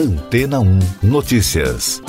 [0.00, 2.00] Antena 1 Notícias.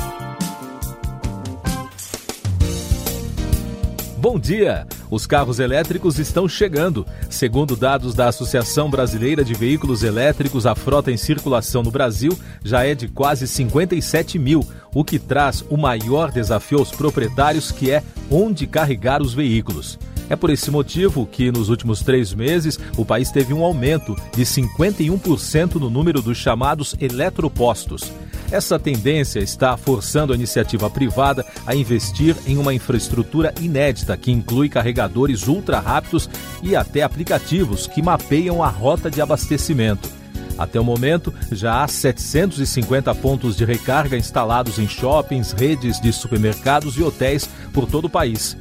[4.15, 4.87] Bom dia!
[5.09, 7.05] Os carros elétricos estão chegando.
[7.29, 12.85] Segundo dados da Associação Brasileira de Veículos Elétricos, a frota em circulação no Brasil já
[12.85, 14.65] é de quase 57 mil,
[14.95, 19.99] o que traz o maior desafio aos proprietários, que é onde carregar os veículos.
[20.31, 24.43] É por esse motivo que, nos últimos três meses, o país teve um aumento de
[24.43, 28.09] 51% no número dos chamados eletropostos.
[28.49, 34.69] Essa tendência está forçando a iniciativa privada a investir em uma infraestrutura inédita que inclui
[34.69, 36.29] carregadores ultra rápidos
[36.63, 40.09] e até aplicativos que mapeiam a rota de abastecimento.
[40.57, 46.95] Até o momento, já há 750 pontos de recarga instalados em shoppings, redes de supermercados
[46.95, 48.55] e hotéis por todo o país.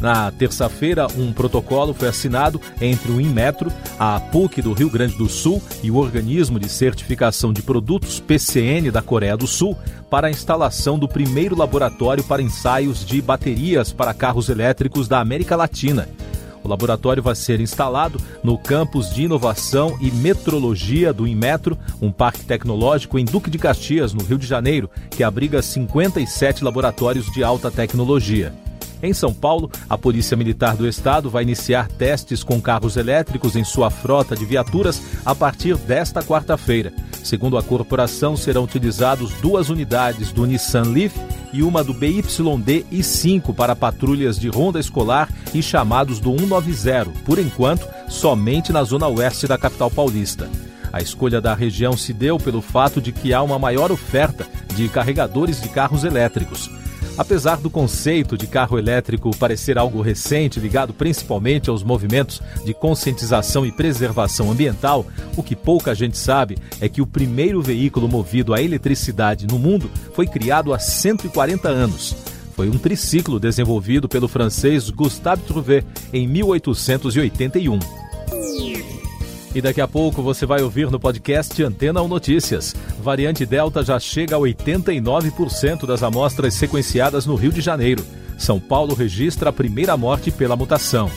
[0.00, 5.28] Na terça-feira, um protocolo foi assinado entre o Inmetro, a PUC do Rio Grande do
[5.28, 9.76] Sul e o Organismo de Certificação de Produtos PCN da Coreia do Sul
[10.08, 15.56] para a instalação do primeiro laboratório para ensaios de baterias para carros elétricos da América
[15.56, 16.08] Latina.
[16.62, 22.44] O laboratório vai ser instalado no campus de inovação e metrologia do Inmetro, um parque
[22.44, 27.70] tecnológico em Duque de Caxias, no Rio de Janeiro, que abriga 57 laboratórios de alta
[27.70, 28.52] tecnologia.
[29.02, 33.62] Em São Paulo, a Polícia Militar do Estado vai iniciar testes com carros elétricos em
[33.62, 36.92] sua frota de viaturas a partir desta quarta-feira.
[37.22, 41.14] Segundo a corporação, serão utilizados duas unidades do Nissan Leaf
[41.52, 47.38] e uma do BYD i5 para patrulhas de ronda escolar e chamados do 190, por
[47.38, 50.50] enquanto, somente na zona oeste da capital paulista.
[50.92, 54.88] A escolha da região se deu pelo fato de que há uma maior oferta de
[54.88, 56.70] carregadores de carros elétricos.
[57.18, 63.66] Apesar do conceito de carro elétrico parecer algo recente, ligado principalmente aos movimentos de conscientização
[63.66, 65.04] e preservação ambiental,
[65.36, 69.90] o que pouca gente sabe é que o primeiro veículo movido a eletricidade no mundo
[70.14, 72.14] foi criado há 140 anos.
[72.54, 77.78] Foi um triciclo desenvolvido pelo francês Gustave Trouvé em 1881.
[79.54, 82.76] E daqui a pouco você vai ouvir no podcast Antena ou Notícias.
[83.08, 88.04] Variante Delta já chega a 89% das amostras sequenciadas no Rio de Janeiro.
[88.36, 91.10] São Paulo registra a primeira morte pela mutação.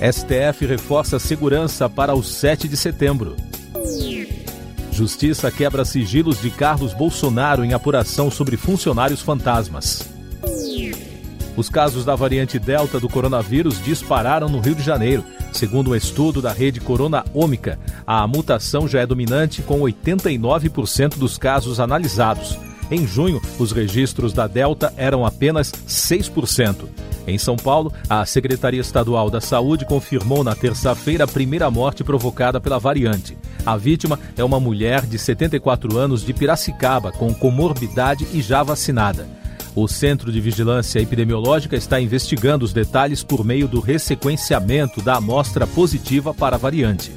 [0.00, 3.36] STF reforça a segurança para o 7 de setembro.
[4.90, 10.08] Justiça quebra sigilos de Carlos Bolsonaro em apuração sobre funcionários fantasmas.
[11.54, 15.22] Os casos da variante Delta do coronavírus dispararam no Rio de Janeiro.
[15.52, 21.36] Segundo um estudo da rede Corona Ômica, a mutação já é dominante com 89% dos
[21.36, 22.58] casos analisados.
[22.90, 26.88] Em junho, os registros da Delta eram apenas 6%.
[27.26, 32.60] Em São Paulo, a Secretaria Estadual da Saúde confirmou na terça-feira a primeira morte provocada
[32.60, 33.36] pela variante.
[33.64, 39.41] A vítima é uma mulher de 74 anos de Piracicaba, com comorbidade e já vacinada.
[39.74, 45.66] O Centro de Vigilância Epidemiológica está investigando os detalhes por meio do ressequenciamento da amostra
[45.66, 47.10] positiva para a variante.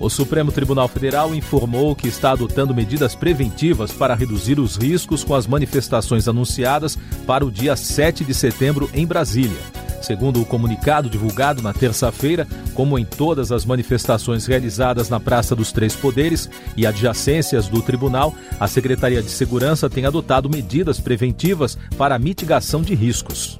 [0.00, 5.34] O Supremo Tribunal Federal informou que está adotando medidas preventivas para reduzir os riscos com
[5.34, 9.85] as manifestações anunciadas para o dia 7 de setembro em Brasília.
[10.06, 15.72] Segundo o comunicado divulgado na terça-feira, como em todas as manifestações realizadas na Praça dos
[15.72, 22.14] Três Poderes e adjacências do tribunal, a Secretaria de Segurança tem adotado medidas preventivas para
[22.14, 23.58] a mitigação de riscos.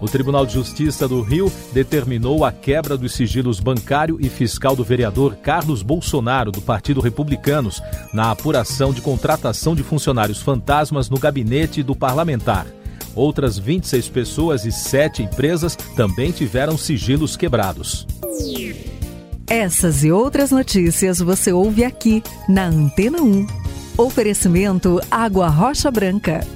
[0.00, 4.82] O Tribunal de Justiça do Rio determinou a quebra dos sigilos bancário e fiscal do
[4.82, 7.80] vereador Carlos Bolsonaro, do Partido Republicanos,
[8.12, 12.66] na apuração de contratação de funcionários fantasmas no gabinete do parlamentar.
[13.18, 18.06] Outras 26 pessoas e 7 empresas também tiveram sigilos quebrados.
[19.44, 23.44] Essas e outras notícias você ouve aqui na Antena 1.
[23.96, 26.46] Oferecimento Água Rocha Branca.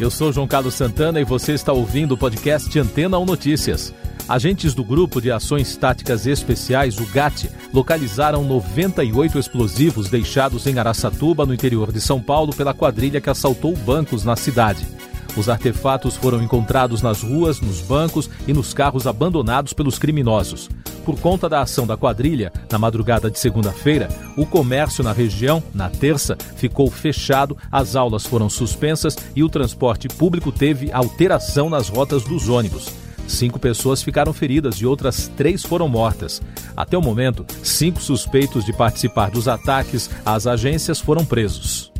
[0.00, 3.92] Eu sou João Carlos Santana e você está ouvindo o podcast Antena 1 Notícias.
[4.28, 11.46] Agentes do Grupo de Ações Táticas Especiais, o GAT, localizaram 98 explosivos deixados em Araçatuba,
[11.46, 14.95] no interior de São Paulo, pela quadrilha que assaltou bancos na cidade.
[15.36, 20.68] Os artefatos foram encontrados nas ruas, nos bancos e nos carros abandonados pelos criminosos.
[21.04, 25.88] Por conta da ação da quadrilha, na madrugada de segunda-feira, o comércio na região, na
[25.88, 32.24] terça, ficou fechado, as aulas foram suspensas e o transporte público teve alteração nas rotas
[32.24, 32.88] dos ônibus.
[33.28, 36.40] Cinco pessoas ficaram feridas e outras três foram mortas.
[36.76, 41.92] Até o momento, cinco suspeitos de participar dos ataques às agências foram presos.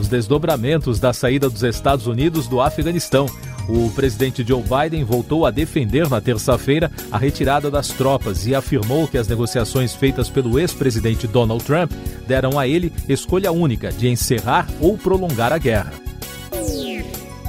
[0.00, 3.26] Os desdobramentos da saída dos Estados Unidos do Afeganistão.
[3.68, 9.06] O presidente Joe Biden voltou a defender na terça-feira a retirada das tropas e afirmou
[9.06, 11.92] que as negociações feitas pelo ex-presidente Donald Trump
[12.26, 15.92] deram a ele escolha única de encerrar ou prolongar a guerra.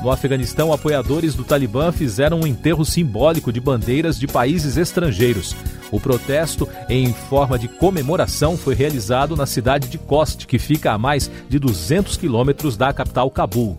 [0.03, 5.55] No Afeganistão, apoiadores do Talibã fizeram um enterro simbólico de bandeiras de países estrangeiros.
[5.91, 10.97] O protesto, em forma de comemoração, foi realizado na cidade de Kost, que fica a
[10.97, 13.77] mais de 200 quilômetros da capital Cabul.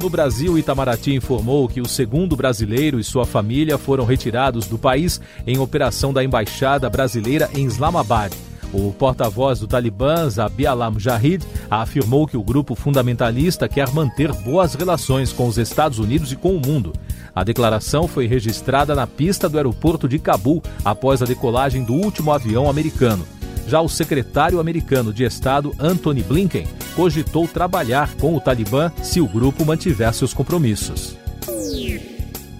[0.00, 5.20] No Brasil, Itamaraty informou que o segundo brasileiro e sua família foram retirados do país
[5.46, 8.32] em operação da Embaixada Brasileira em Islamabad.
[8.74, 15.32] O porta-voz do Talibã, Zabiallah Mujahid, afirmou que o grupo fundamentalista quer manter boas relações
[15.32, 16.92] com os Estados Unidos e com o mundo.
[17.34, 22.30] A declaração foi registrada na pista do aeroporto de Cabul após a decolagem do último
[22.30, 23.26] avião americano.
[23.66, 29.26] Já o secretário americano de Estado, Anthony Blinken, cogitou trabalhar com o Talibã se o
[29.26, 31.16] grupo mantiver seus compromissos.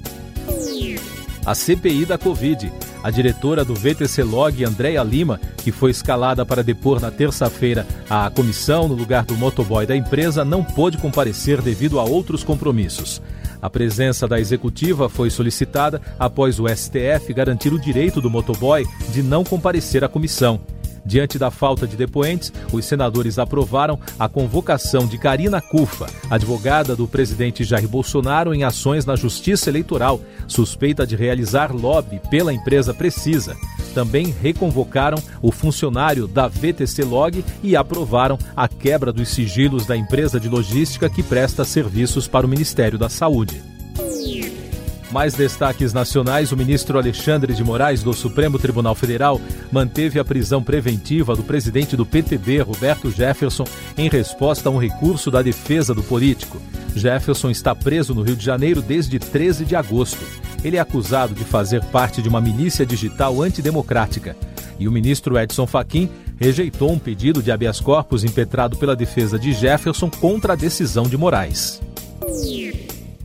[1.45, 2.73] A CPI da Covid
[3.03, 8.31] a diretora do VTC Log, Andréa Lima, que foi escalada para depor na terça-feira à
[8.31, 13.23] comissão no lugar do motoboy da empresa, não pôde comparecer devido a outros compromissos.
[13.61, 19.23] A presença da executiva foi solicitada após o STF garantir o direito do motoboy de
[19.23, 20.61] não comparecer à comissão.
[21.05, 27.09] Diante da falta de depoentes, os senadores aprovaram a convocação de Karina Cufa, advogada do
[27.09, 33.57] presidente Jair Bolsonaro em ações na Justiça Eleitoral, suspeita de realizar lobby pela empresa Precisa.
[33.95, 40.39] Também reconvocaram o funcionário da VTC Log e aprovaram a quebra dos sigilos da empresa
[40.39, 43.63] de logística que presta serviços para o Ministério da Saúde.
[45.11, 49.41] Mais destaques nacionais: o ministro Alexandre de Moraes, do Supremo Tribunal Federal,
[49.73, 53.65] manteve a prisão preventiva do presidente do PTB, Roberto Jefferson,
[53.99, 56.61] em resposta a um recurso da defesa do político.
[56.95, 60.25] Jefferson está preso no Rio de Janeiro desde 13 de agosto.
[60.63, 64.37] Ele é acusado de fazer parte de uma milícia digital antidemocrática.
[64.79, 66.09] E o ministro Edson Fachin
[66.39, 71.17] rejeitou um pedido de habeas corpus impetrado pela defesa de Jefferson contra a decisão de
[71.17, 71.81] Moraes.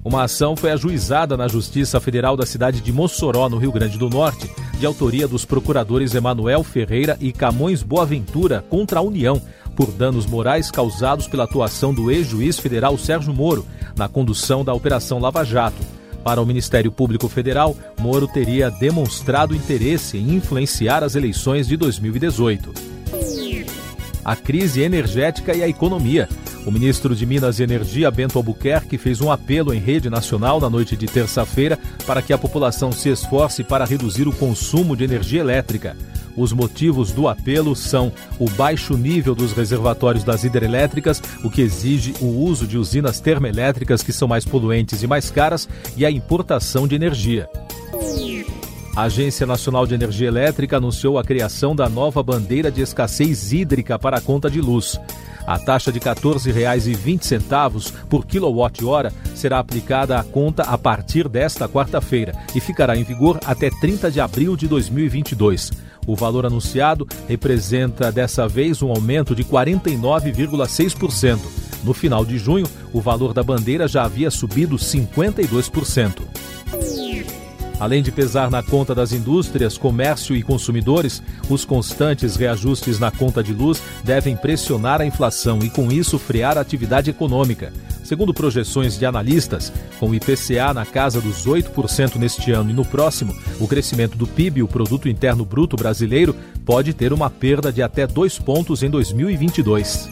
[0.04, 4.08] Uma ação foi ajuizada na Justiça Federal da cidade de Mossoró, no Rio Grande do
[4.08, 4.48] Norte,
[4.78, 9.42] de autoria dos procuradores Emanuel Ferreira e Camões Boaventura contra a União,
[9.76, 15.20] por danos morais causados pela atuação do ex-juiz federal Sérgio Moro na condução da Operação
[15.20, 15.82] Lava Jato.
[16.24, 22.74] Para o Ministério Público Federal, Moro teria demonstrado interesse em influenciar as eleições de 2018.
[24.24, 26.28] A crise energética e a economia.
[26.66, 30.68] O ministro de Minas e Energia, Bento Albuquerque, fez um apelo em rede nacional na
[30.68, 35.42] noite de terça-feira para que a população se esforce para reduzir o consumo de energia
[35.42, 35.96] elétrica.
[36.36, 42.16] Os motivos do apelo são o baixo nível dos reservatórios das hidrelétricas, o que exige
[42.20, 46.88] o uso de usinas termoelétricas que são mais poluentes e mais caras, e a importação
[46.88, 47.48] de energia.
[48.96, 54.00] A Agência Nacional de Energia Elétrica anunciou a criação da nova bandeira de escassez hídrica
[54.00, 55.00] para a conta de luz.
[55.48, 62.34] A taxa de R$ 14,20 por quilowatt-hora será aplicada à conta a partir desta quarta-feira
[62.56, 65.72] e ficará em vigor até 30 de abril de 2022.
[66.08, 71.40] O valor anunciado representa dessa vez um aumento de 49,6%.
[71.84, 76.35] No final de junho, o valor da bandeira já havia subido 52%.
[77.80, 83.44] Além de pesar na conta das indústrias, comércio e consumidores, os constantes reajustes na conta
[83.44, 87.74] de luz devem pressionar a inflação e, com isso, frear a atividade econômica.
[88.02, 92.86] Segundo projeções de analistas, com o IPCA na casa dos 8% neste ano e no
[92.86, 97.82] próximo, o crescimento do PIB, o Produto Interno Bruto Brasileiro, pode ter uma perda de
[97.82, 100.10] até dois pontos em 2022.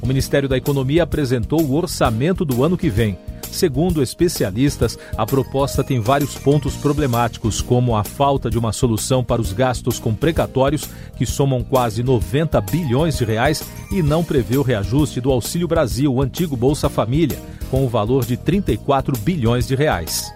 [0.00, 3.18] O Ministério da Economia apresentou o orçamento do ano que vem.
[3.50, 9.40] Segundo especialistas, a proposta tem vários pontos problemáticos, como a falta de uma solução para
[9.40, 14.62] os gastos com precatórios, que somam quase 90 bilhões de reais, e não prevê o
[14.62, 17.38] reajuste do Auxílio Brasil, o antigo Bolsa Família,
[17.70, 20.32] com o valor de 34 bilhões de reais.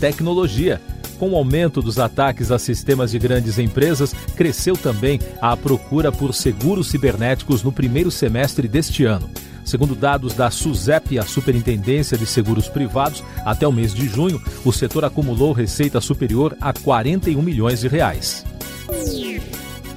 [0.00, 0.80] Tecnologia.
[1.18, 6.34] Com o aumento dos ataques a sistemas de grandes empresas, cresceu também a procura por
[6.34, 9.30] seguros cibernéticos no primeiro semestre deste ano.
[9.66, 14.72] Segundo dados da SUSEP, a Superintendência de Seguros Privados, até o mês de junho, o
[14.72, 18.44] setor acumulou receita superior a 41 milhões de reais.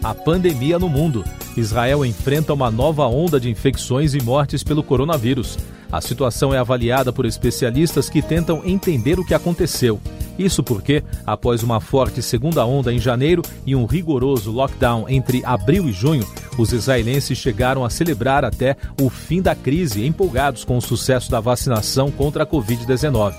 [0.03, 1.23] A pandemia no mundo.
[1.55, 5.59] Israel enfrenta uma nova onda de infecções e mortes pelo coronavírus.
[5.91, 9.99] A situação é avaliada por especialistas que tentam entender o que aconteceu.
[10.39, 15.89] Isso porque, após uma forte segunda onda em janeiro e um rigoroso lockdown entre abril
[15.89, 16.25] e junho,
[16.58, 21.41] os israelenses chegaram a celebrar até o fim da crise, empolgados com o sucesso da
[21.41, 23.34] vacinação contra a Covid-19.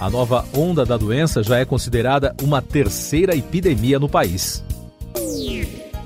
[0.00, 4.64] A nova onda da doença já é considerada uma terceira epidemia no país.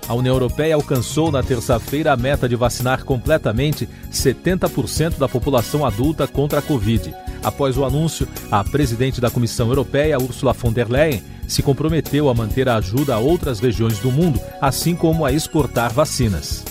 [0.08, 6.26] A União Europeia alcançou na terça-feira a meta de vacinar completamente 70% da população adulta
[6.26, 7.14] contra a Covid.
[7.42, 12.34] Após o anúncio, a presidente da Comissão Europeia, Ursula von der Leyen, se comprometeu a
[12.34, 16.64] manter a ajuda a outras regiões do mundo, assim como a exportar vacinas.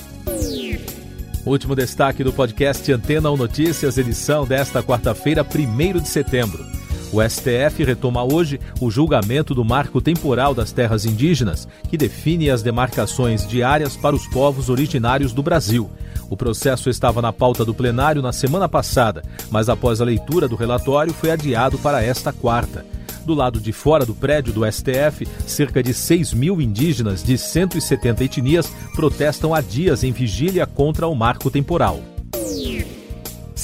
[1.45, 6.72] Último destaque do podcast Antena 1 Notícias, edição desta quarta-feira, 1 de setembro.
[7.13, 12.63] O STF retoma hoje o julgamento do marco temporal das terras indígenas, que define as
[12.63, 15.91] demarcações diárias para os povos originários do Brasil.
[16.27, 20.55] O processo estava na pauta do plenário na semana passada, mas após a leitura do
[20.55, 22.83] relatório foi adiado para esta quarta.
[23.23, 28.23] Do lado de fora do prédio do STF, cerca de 6 mil indígenas de 170
[28.23, 32.01] etnias protestam há dias em vigília contra o marco temporal.